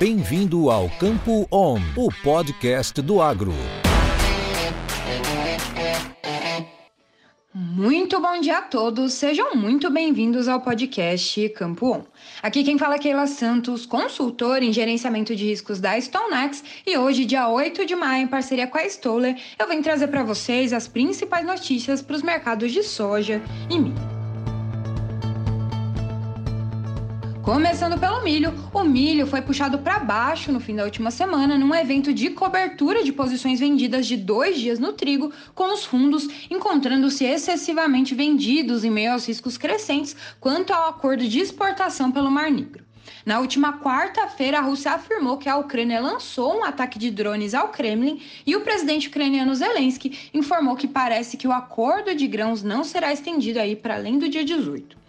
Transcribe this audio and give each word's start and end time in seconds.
Bem-vindo 0.00 0.70
ao 0.70 0.88
Campo 0.88 1.46
On, 1.52 1.78
o 1.94 2.08
podcast 2.22 3.02
do 3.02 3.20
agro. 3.20 3.52
Muito 7.54 8.18
bom 8.18 8.40
dia 8.40 8.60
a 8.60 8.62
todos, 8.62 9.12
sejam 9.12 9.54
muito 9.54 9.90
bem-vindos 9.90 10.48
ao 10.48 10.62
podcast 10.62 11.46
Campo 11.50 11.92
On. 11.92 12.04
Aqui 12.42 12.64
quem 12.64 12.78
fala 12.78 12.94
é 12.94 12.98
Keila 12.98 13.26
Santos, 13.26 13.84
consultora 13.84 14.64
em 14.64 14.72
gerenciamento 14.72 15.36
de 15.36 15.44
riscos 15.44 15.80
da 15.80 16.00
StoneX, 16.00 16.64
e 16.86 16.96
hoje, 16.96 17.26
dia 17.26 17.46
8 17.46 17.84
de 17.84 17.94
maio, 17.94 18.24
em 18.24 18.26
parceria 18.26 18.66
com 18.66 18.78
a 18.78 18.86
Stoller, 18.86 19.36
eu 19.58 19.68
venho 19.68 19.82
trazer 19.82 20.08
para 20.08 20.24
vocês 20.24 20.72
as 20.72 20.88
principais 20.88 21.44
notícias 21.44 22.00
para 22.00 22.16
os 22.16 22.22
mercados 22.22 22.72
de 22.72 22.82
soja 22.82 23.42
e 23.68 23.78
milho. 23.78 24.19
Começando 27.50 27.98
pelo 27.98 28.22
milho, 28.22 28.54
o 28.72 28.84
milho 28.84 29.26
foi 29.26 29.42
puxado 29.42 29.80
para 29.80 29.98
baixo 29.98 30.52
no 30.52 30.60
fim 30.60 30.76
da 30.76 30.84
última 30.84 31.10
semana 31.10 31.58
num 31.58 31.74
evento 31.74 32.14
de 32.14 32.30
cobertura 32.30 33.02
de 33.02 33.12
posições 33.12 33.58
vendidas 33.58 34.06
de 34.06 34.16
dois 34.16 34.56
dias 34.56 34.78
no 34.78 34.92
trigo, 34.92 35.32
com 35.52 35.74
os 35.74 35.84
fundos 35.84 36.28
encontrando-se 36.48 37.24
excessivamente 37.24 38.14
vendidos 38.14 38.84
em 38.84 38.90
meio 38.90 39.14
aos 39.14 39.26
riscos 39.26 39.58
crescentes 39.58 40.14
quanto 40.38 40.72
ao 40.72 40.90
acordo 40.90 41.26
de 41.26 41.40
exportação 41.40 42.12
pelo 42.12 42.30
Mar 42.30 42.52
Negro. 42.52 42.84
Na 43.26 43.40
última 43.40 43.80
quarta-feira, 43.80 44.58
a 44.58 44.62
Rússia 44.62 44.92
afirmou 44.92 45.36
que 45.36 45.48
a 45.48 45.56
Ucrânia 45.56 46.00
lançou 46.00 46.56
um 46.56 46.64
ataque 46.64 47.00
de 47.00 47.10
drones 47.10 47.52
ao 47.52 47.70
Kremlin 47.70 48.22
e 48.46 48.54
o 48.54 48.60
presidente 48.60 49.08
ucraniano 49.08 49.56
Zelensky 49.56 50.30
informou 50.32 50.76
que 50.76 50.86
parece 50.86 51.36
que 51.36 51.48
o 51.48 51.52
acordo 51.52 52.14
de 52.14 52.28
grãos 52.28 52.62
não 52.62 52.84
será 52.84 53.12
estendido 53.12 53.58
aí 53.58 53.74
para 53.74 53.96
além 53.96 54.20
do 54.20 54.28
dia 54.28 54.44
18. 54.44 54.99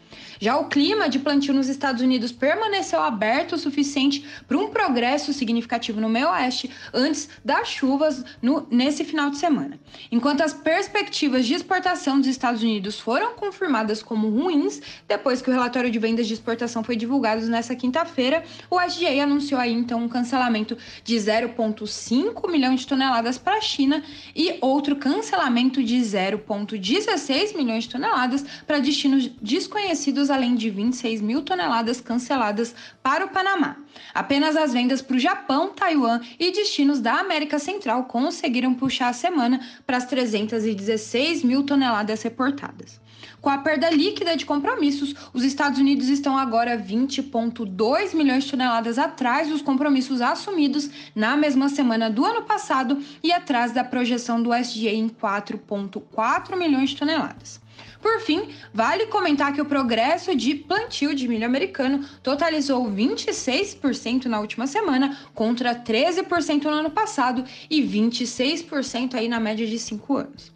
Já 0.42 0.58
o 0.58 0.66
clima 0.66 1.08
de 1.08 1.20
plantio 1.20 1.54
nos 1.54 1.68
Estados 1.68 2.02
Unidos 2.02 2.32
permaneceu 2.32 3.00
aberto 3.00 3.54
o 3.54 3.58
suficiente 3.60 4.26
para 4.48 4.58
um 4.58 4.70
progresso 4.70 5.32
significativo 5.32 6.02
no 6.02 6.10
meio 6.10 6.30
oeste 6.32 6.68
antes 6.92 7.30
das 7.46 7.68
chuvas 7.68 8.26
no, 8.42 8.68
nesse 8.72 9.04
final 9.04 9.30
de 9.30 9.38
semana. 9.38 9.80
Enquanto 10.12 10.42
as 10.42 10.52
perspectivas 10.52 11.46
de 11.46 11.54
exportação 11.54 12.18
dos 12.18 12.28
Estados 12.28 12.64
Unidos 12.64 13.00
foram 13.00 13.36
confirmadas 13.36 14.02
como 14.02 14.30
ruins, 14.30 14.82
depois 15.08 15.44
que 15.44 15.50
o 15.52 15.54
relatório 15.54 15.92
de 15.92 16.00
vendas 16.00 16.28
de 16.28 16.34
exportação 16.34 16.84
foi 16.84 16.96
divulgado 16.96 17.46
nessa 17.46 17.76
quinta-feira, 17.76 18.44
o 18.68 18.82
SDA 18.82 19.22
anunciou 19.22 19.62
aí 19.62 19.72
então 19.72 20.04
um 20.04 20.10
cancelamento 20.10 20.76
de 21.04 21.16
0,5 21.16 22.50
milhão 22.50 22.74
de 22.74 22.88
toneladas 22.88 23.38
para 23.38 23.58
a 23.58 23.62
China 23.62 24.04
e 24.36 24.58
outro 24.60 24.96
cancelamento 24.96 25.84
de 25.84 25.98
0,16 25.98 27.56
milhões 27.56 27.84
de 27.84 27.92
toneladas 27.92 28.44
para 28.66 28.80
destinos 28.80 29.30
desconhecidos 29.40 30.01
além 30.30 30.56
de 30.56 30.70
26 30.70 31.22
mil 31.22 31.42
toneladas 31.42 32.02
canceladas 32.02 32.74
para 33.04 33.26
o 33.26 33.30
Panamá. 33.30 33.78
Apenas 34.14 34.56
as 34.56 34.74
vendas 34.74 35.02
para 35.02 35.16
o 35.16 35.20
Japão, 35.20 35.74
Taiwan 35.74 36.22
e 36.40 36.52
destinos 36.52 37.00
da 37.00 37.20
América 37.20 37.60
Central 37.60 38.06
conseguiram 38.06 38.74
puxar 38.74 39.10
a 39.10 39.14
semana 39.14 39.60
para 39.86 39.98
as 39.98 40.06
316 40.06 41.44
mil 41.44 41.64
toneladas 41.64 42.24
reportadas. 42.24 43.00
Com 43.42 43.50
a 43.50 43.58
perda 43.58 43.90
líquida 43.90 44.36
de 44.36 44.46
compromissos, 44.46 45.16
os 45.34 45.44
Estados 45.44 45.80
Unidos 45.80 46.08
estão 46.08 46.38
agora 46.38 46.78
20,2 46.78 48.14
milhões 48.14 48.44
de 48.44 48.52
toneladas 48.52 48.98
atrás 48.98 49.50
dos 49.50 49.62
compromissos 49.62 50.22
assumidos 50.22 50.90
na 51.16 51.36
mesma 51.36 51.70
semana 51.70 52.10
do 52.10 52.26
ano 52.26 52.44
passado 52.44 53.02
e 53.24 53.32
atrás 53.32 53.72
da 53.72 53.84
projeção 53.84 54.42
do 54.42 54.54
SDA 54.54 54.92
em 54.92 55.10
4,4 55.10 56.58
milhões 56.58 56.92
de 56.92 56.98
toneladas. 56.98 57.62
Por 58.02 58.20
fim, 58.20 58.50
vale 58.74 59.06
comentar 59.08 59.54
que 59.54 59.62
o 59.62 59.66
progresso 59.66 60.36
de 60.36 60.56
plantio 60.56 61.14
de 61.14 61.28
milho 61.28 61.46
americano 61.46 62.04
totalizou 62.24 62.90
26% 62.92 64.26
na 64.26 64.40
última 64.40 64.66
semana, 64.66 65.18
contra 65.36 65.76
13% 65.76 66.64
no 66.64 66.70
ano 66.72 66.90
passado 66.90 67.44
e 67.70 67.82
26% 67.82 69.14
aí 69.14 69.30
na 69.30 69.40
média 69.40 69.68
de 69.68 69.78
5 69.78 70.18
anos. 70.18 70.52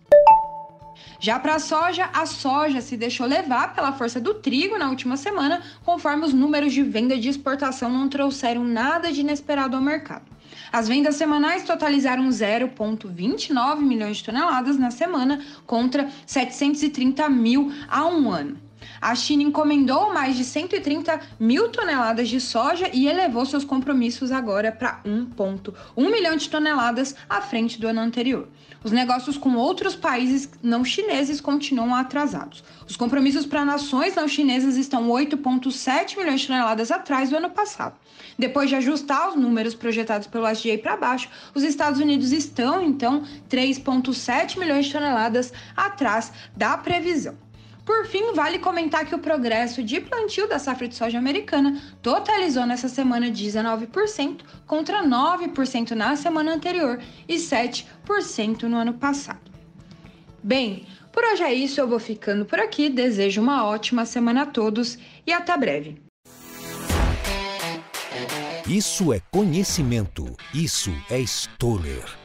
Já 1.20 1.40
para 1.40 1.56
a 1.56 1.60
soja, 1.60 2.10
a 2.14 2.26
soja 2.26 2.82
se 2.82 2.98
deixou 2.98 3.26
levar 3.26 3.74
pela 3.74 3.94
força 3.94 4.20
do 4.20 4.34
trigo 4.34 4.78
na 4.78 4.90
última 4.90 5.18
semana, 5.18 5.62
conforme 5.84 6.26
os 6.26 6.34
números 6.34 6.74
de 6.74 6.84
venda 6.84 7.18
de 7.18 7.30
exportação 7.30 7.90
não 7.90 8.10
trouxeram 8.10 8.64
nada 8.64 9.12
de 9.12 9.22
inesperado 9.22 9.76
ao 9.76 9.82
mercado. 9.82 10.26
As 10.72 10.88
vendas 10.88 11.16
semanais 11.16 11.64
totalizaram 11.64 12.28
0,29 12.28 13.80
milhões 13.82 14.18
de 14.18 14.24
toneladas 14.26 14.78
na 14.78 14.92
semana, 14.92 15.42
contra 15.66 16.10
730 16.26 17.30
mil 17.30 17.72
há 17.88 18.06
um 18.06 18.30
ano. 18.32 18.65
A 19.02 19.16
China 19.16 19.44
encomendou 19.44 20.14
mais 20.14 20.36
de 20.36 20.44
130 20.44 21.20
mil 21.40 21.70
toneladas 21.70 22.30
de 22.30 22.40
soja 22.40 22.90
e 22.94 23.08
elevou 23.08 23.46
seus 23.46 23.66
compromissos 23.66 24.32
agora 24.32 24.72
para 24.72 25.02
1,1 25.06 26.12
milhão 26.12 26.36
de 26.36 26.50
toneladas 26.50 27.16
à 27.30 27.42
frente 27.42 27.80
do 27.80 27.88
ano 27.88 28.02
anterior. 28.02 28.48
Os 28.84 28.92
negócios 28.92 29.36
com 29.36 29.56
outros 29.56 29.96
países 29.96 30.48
não 30.62 30.86
chineses 30.86 31.42
continuam 31.42 31.96
atrasados. 31.96 32.64
Os 32.88 32.96
compromissos 32.96 33.44
para 33.44 33.66
nações 33.66 34.14
não 34.14 34.28
chinesas 34.28 34.78
estão 34.78 35.08
8,7 35.10 36.16
milhões 36.18 36.42
de 36.42 36.48
toneladas 36.48 36.92
atrás 36.92 37.32
do 37.32 37.38
ano 37.38 37.50
passado. 37.50 37.96
Depois 38.38 38.70
de 38.70 38.76
ajustar 38.76 39.30
os 39.30 39.36
números 39.36 39.74
projetados 39.74 40.28
pelo 40.28 40.48
SGA 40.48 40.78
para 40.78 40.98
baixo, 40.98 41.30
os 41.56 41.64
Estados 41.64 42.00
Unidos 42.00 42.32
estão, 42.32 42.84
então, 42.84 43.24
3,7 43.50 44.60
milhões 44.60 44.86
de 44.86 44.92
toneladas 44.92 45.52
atrás 45.76 46.32
da 46.56 46.78
previsão. 46.78 47.36
Por 47.86 48.08
fim, 48.08 48.34
vale 48.34 48.58
comentar 48.58 49.06
que 49.06 49.14
o 49.14 49.20
progresso 49.20 49.84
de 49.84 50.02
plantio 50.02 50.50
da 50.50 50.58
safra 50.58 50.88
de 50.88 50.96
soja 50.96 51.20
americana 51.20 51.80
totalizou 52.02 52.66
nessa 52.66 52.90
semana 52.90 53.30
19%, 53.30 54.40
contra 54.66 55.04
9% 55.04 55.92
na 55.92 56.16
semana 56.16 56.56
anterior 56.56 57.00
e 57.28 57.36
7% 57.36 58.64
no 58.64 58.78
ano 58.78 58.96
passado. 58.96 59.52
Bem, 60.44 60.88
por 61.12 61.24
hoje 61.24 61.44
é 61.44 61.54
isso, 61.54 61.80
eu 61.80 61.88
vou 61.88 62.00
ficando 62.00 62.44
por 62.44 62.60
aqui. 62.60 62.90
Desejo 62.90 63.40
uma 63.40 63.66
ótima 63.66 64.06
semana 64.06 64.42
a 64.42 64.46
todos 64.48 64.98
e 65.26 65.32
até 65.32 65.56
breve. 65.56 66.02
Isso 68.68 69.14
é 69.14 69.22
conhecimento, 69.32 70.36
isso 70.52 70.92
é 71.10 71.20
Stoller. 71.20 72.25